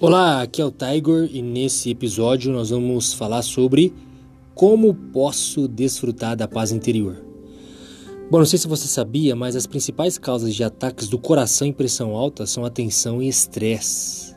[0.00, 3.92] Olá, aqui é o Tiger e nesse episódio nós vamos falar sobre
[4.54, 7.16] como posso desfrutar da paz interior.
[8.30, 11.72] Bom, não sei se você sabia, mas as principais causas de ataques do coração em
[11.72, 14.36] pressão alta são a tensão e estresse.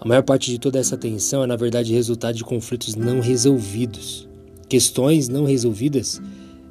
[0.00, 4.26] A maior parte de toda essa tensão é, na verdade, resultado de conflitos não resolvidos.
[4.70, 6.18] Questões não resolvidas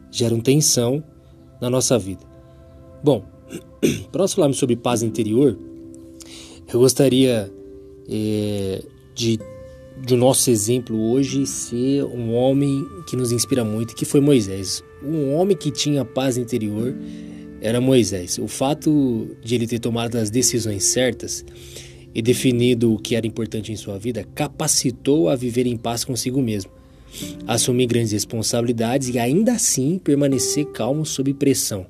[0.09, 1.03] geram tensão
[1.61, 2.25] na nossa vida.
[3.03, 3.23] Bom,
[4.11, 5.55] para nós falarmos sobre paz interior,
[6.73, 7.53] eu gostaria
[8.09, 8.83] é,
[9.13, 9.39] de,
[10.01, 14.83] de nosso exemplo hoje ser um homem que nos inspira muito, que foi Moisés.
[15.03, 16.95] Um homem que tinha paz interior
[17.61, 18.37] era Moisés.
[18.37, 21.43] O fato de ele ter tomado as decisões certas
[22.13, 26.41] e definido o que era importante em sua vida capacitou a viver em paz consigo
[26.41, 26.71] mesmo,
[27.45, 31.85] assumir grandes responsabilidades e ainda assim permanecer calmo sob pressão,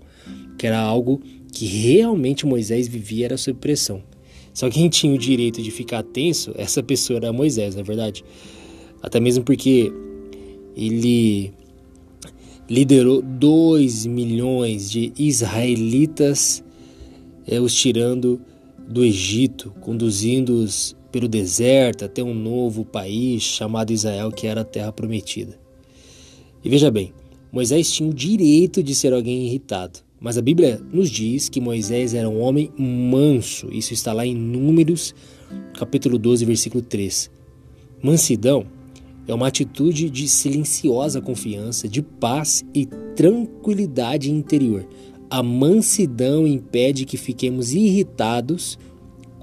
[0.58, 4.02] que era algo que realmente Moisés vivia era sob pressão.
[4.56, 8.24] Só quem tinha o direito de ficar tenso, essa pessoa era Moisés, na é verdade.
[9.04, 9.92] Até mesmo porque
[10.78, 11.52] ele
[12.70, 16.64] liderou 2 milhões de israelitas,
[17.46, 18.40] é, os tirando
[18.88, 24.92] do Egito, conduzindo-os pelo deserto até um novo país chamado Israel, que era a terra
[24.94, 25.60] prometida.
[26.64, 27.12] E veja bem,
[27.52, 32.16] Moisés tinha o direito de ser alguém irritado, mas a Bíblia nos diz que Moisés
[32.16, 33.72] era um homem manso.
[33.72, 35.14] Isso está lá em Números,
[35.78, 37.30] capítulo 12, versículo 3.
[38.02, 38.66] Mansidão
[39.28, 44.88] é uma atitude de silenciosa confiança, de paz e tranquilidade interior.
[45.30, 48.80] A mansidão impede que fiquemos irritados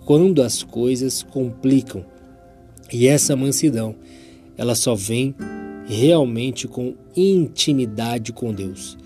[0.04, 2.04] quando as coisas complicam.
[2.92, 3.94] E essa mansidão,
[4.58, 5.32] ela só vem
[5.86, 9.00] realmente com intimidade com Deus.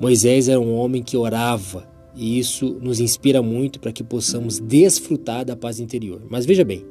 [0.00, 5.44] Moisés era um homem que orava e isso nos inspira muito para que possamos desfrutar
[5.44, 6.22] da paz interior.
[6.28, 6.84] Mas veja bem,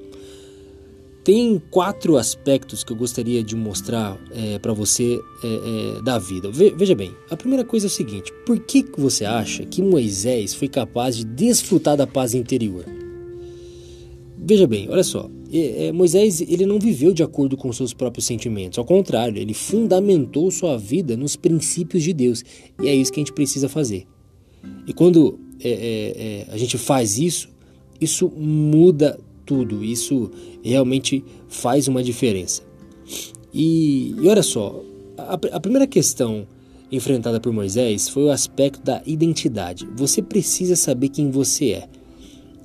[1.24, 6.52] tem quatro aspectos que eu gostaria de mostrar é, para você é, é, da vida.
[6.52, 9.82] Ve, veja bem, a primeira coisa é o seguinte: por que, que você acha que
[9.82, 12.86] Moisés foi capaz de desfrutar da paz interior?
[14.38, 18.26] Veja bem, olha só, é, é, Moisés ele não viveu de acordo com seus próprios
[18.26, 22.44] sentimentos, ao contrário, ele fundamentou sua vida nos princípios de Deus
[22.82, 24.06] e é isso que a gente precisa fazer.
[24.86, 27.50] E quando é, é, é a gente faz isso,
[28.00, 30.30] isso muda tudo, isso
[30.64, 32.62] realmente faz uma diferença.
[33.54, 34.84] E, e olha só,
[35.18, 36.48] a, a primeira questão
[36.92, 39.88] enfrentada por Moisés foi o aspecto da identidade.
[39.96, 41.90] Você precisa saber quem você é.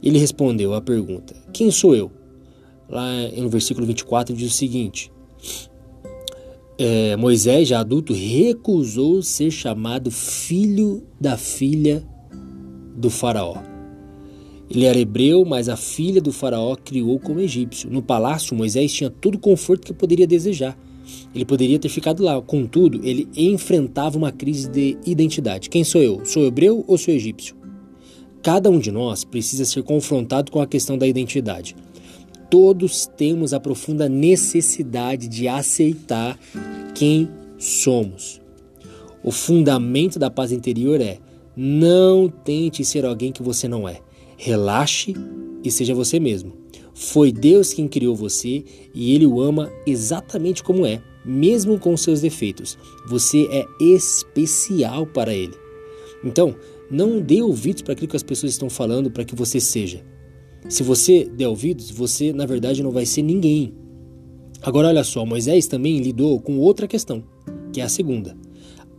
[0.02, 2.10] Ele respondeu à pergunta: Quem sou eu?
[2.88, 5.10] Lá no versículo 24 diz o seguinte:
[6.76, 12.04] é, Moisés, já adulto, recusou ser chamado filho da filha
[12.96, 13.56] do Faraó.
[14.68, 17.90] Ele era hebreu, mas a filha do Faraó criou como egípcio.
[17.90, 20.76] No palácio, Moisés tinha todo o conforto que poderia desejar.
[21.34, 25.68] Ele poderia ter ficado lá, contudo, ele enfrentava uma crise de identidade.
[25.68, 26.24] Quem sou eu?
[26.24, 27.54] Sou hebreu ou sou egípcio?
[28.42, 31.76] Cada um de nós precisa ser confrontado com a questão da identidade.
[32.54, 36.38] Todos temos a profunda necessidade de aceitar
[36.94, 37.28] quem
[37.58, 38.40] somos.
[39.24, 41.18] O fundamento da paz interior é:
[41.56, 44.00] não tente ser alguém que você não é.
[44.36, 45.14] Relaxe
[45.64, 46.52] e seja você mesmo.
[46.94, 48.62] Foi Deus quem criou você
[48.94, 52.78] e Ele o ama exatamente como é, mesmo com seus defeitos.
[53.08, 55.54] Você é especial para Ele.
[56.22, 56.54] Então,
[56.88, 60.13] não dê ouvidos para aquilo que as pessoas estão falando para que você seja.
[60.68, 63.74] Se você der ouvidos, você na verdade não vai ser ninguém.
[64.62, 67.22] Agora olha só, Moisés também lidou com outra questão,
[67.70, 68.34] que é a segunda,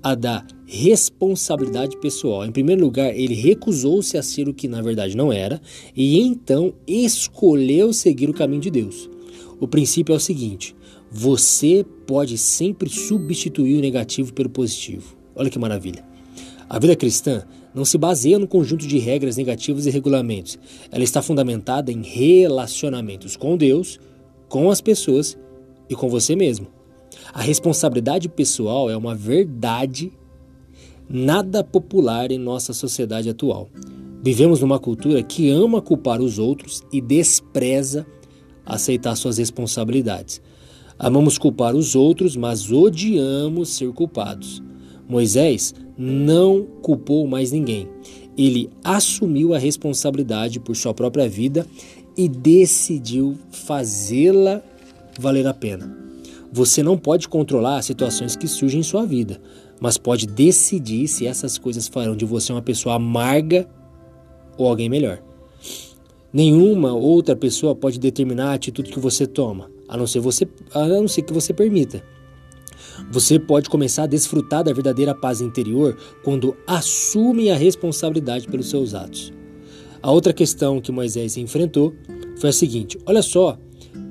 [0.02, 2.46] a da responsabilidade pessoal.
[2.46, 5.60] Em primeiro lugar, ele recusou-se a ser o que na verdade não era
[5.96, 9.10] e então escolheu seguir o caminho de Deus.
[9.60, 10.76] O princípio é o seguinte:
[11.12, 15.16] você pode sempre substituir o negativo pelo positivo.
[15.36, 16.06] Olha que maravilha.
[16.70, 17.44] A vida cristã
[17.76, 20.58] não se baseia no conjunto de regras negativas e regulamentos.
[20.90, 24.00] Ela está fundamentada em relacionamentos com Deus,
[24.48, 25.38] com as pessoas
[25.90, 26.68] e com você mesmo.
[27.34, 30.12] A responsabilidade pessoal é uma verdade
[31.10, 33.70] nada popular em nossa sociedade atual.
[34.24, 38.08] Vivemos numa cultura que ama culpar os outros e despreza
[38.66, 40.42] aceitar suas responsabilidades.
[40.98, 44.64] Amamos culpar os outros, mas odiamos ser culpados.
[45.08, 47.88] Moisés não culpou mais ninguém.
[48.38, 51.66] Ele assumiu a responsabilidade por sua própria vida
[52.18, 54.62] e decidiu fazê-la
[55.20, 55.98] valer a pena.
[56.52, 59.42] Você não pode controlar as situações que surgem em sua vida,
[59.80, 63.68] mas pode decidir se essas coisas farão de você uma pessoa amarga
[64.58, 65.22] ou alguém melhor.
[66.32, 70.86] Nenhuma outra pessoa pode determinar a atitude que você toma, a não ser, você, a
[70.86, 72.04] não ser que você permita.
[73.12, 78.94] Você pode começar a desfrutar da verdadeira paz interior quando assume a responsabilidade pelos seus
[78.94, 79.34] atos.
[80.02, 81.94] A outra questão que Moisés enfrentou
[82.38, 83.58] foi a seguinte: olha só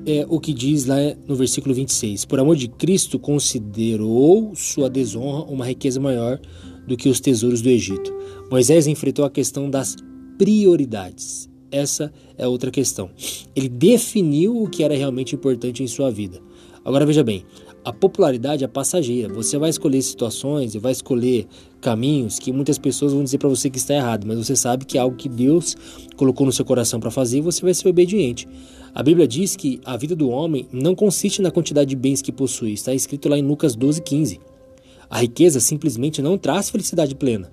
[0.07, 0.97] é, o que diz lá
[1.27, 2.25] no versículo 26.
[2.25, 6.41] Por amor de Cristo, considerou sua desonra uma riqueza maior
[6.87, 8.13] do que os tesouros do Egito.
[8.51, 9.97] Moisés enfrentou a questão das
[10.37, 11.49] prioridades.
[11.71, 13.11] Essa é outra questão.
[13.55, 16.41] Ele definiu o que era realmente importante em sua vida.
[16.85, 17.45] Agora veja bem,
[17.85, 19.33] a popularidade é passageira.
[19.35, 21.47] Você vai escolher situações e vai escolher
[21.81, 24.97] caminhos que muitas pessoas vão dizer para você que está errado, mas você sabe que
[24.97, 25.77] é algo que Deus
[26.17, 28.49] colocou no seu coração para fazer e você vai ser obediente.
[28.95, 32.33] A Bíblia diz que a vida do homem não consiste na quantidade de bens que
[32.33, 32.73] possui.
[32.73, 34.41] Está escrito lá em Lucas 12:15.
[35.11, 37.53] A riqueza simplesmente não traz felicidade plena.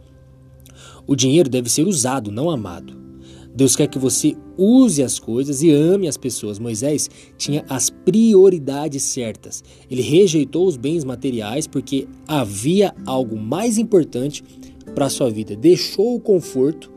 [1.05, 3.01] O dinheiro deve ser usado, não amado.
[3.53, 6.57] Deus quer que você use as coisas e ame as pessoas.
[6.57, 9.63] Moisés tinha as prioridades certas.
[9.89, 14.43] Ele rejeitou os bens materiais porque havia algo mais importante
[14.95, 15.55] para sua vida.
[15.55, 16.91] Deixou o conforto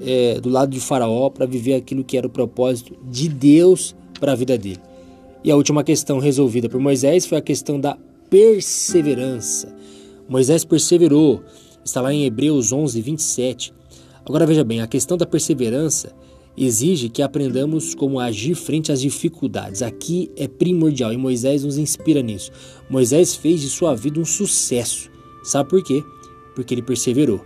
[0.00, 4.32] é, do lado de Faraó para viver aquilo que era o propósito de Deus para
[4.32, 4.80] a vida dele.
[5.44, 7.98] E a última questão resolvida por Moisés foi a questão da
[8.30, 9.74] perseverança.
[10.28, 11.42] Moisés perseverou.
[11.84, 13.74] Está lá em Hebreus 11, 27.
[14.24, 16.14] Agora veja bem, a questão da perseverança
[16.56, 19.82] exige que aprendamos como agir frente às dificuldades.
[19.82, 22.50] Aqui é primordial e Moisés nos inspira nisso.
[22.90, 25.10] Moisés fez de sua vida um sucesso.
[25.42, 26.02] Sabe por quê?
[26.54, 27.44] Porque ele perseverou.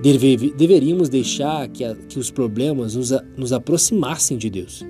[0.00, 4.84] Deve, deveríamos deixar que, a, que os problemas nos, a, nos aproximassem de Deus.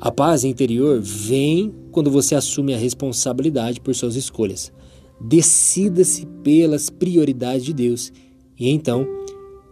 [0.00, 4.72] A paz interior vem quando você assume a responsabilidade por suas escolhas.
[5.20, 8.12] Decida-se pelas prioridades de Deus
[8.58, 9.06] e então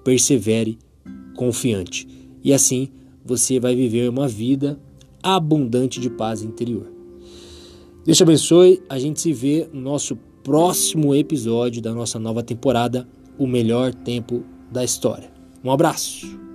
[0.04, 0.78] persevere
[1.36, 2.06] confiante.
[2.42, 2.88] E assim
[3.24, 4.78] você vai viver uma vida
[5.22, 6.90] abundante de paz interior.
[8.04, 8.82] Deus te abençoe.
[8.88, 13.08] A gente se vê no nosso próximo episódio da nossa nova temporada,
[13.38, 15.30] O Melhor Tempo da História.
[15.64, 16.51] Um abraço.